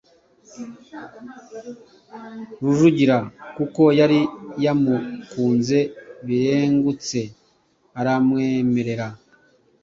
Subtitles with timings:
[2.63, 3.17] Rujugira,
[3.55, 4.19] kuko yari
[4.65, 5.79] yamukunze
[6.25, 7.19] birengutse,
[7.99, 9.07] aramwemerera.